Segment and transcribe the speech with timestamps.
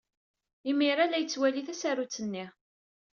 [0.69, 2.45] Imir-a la yettwali tasarut-nni.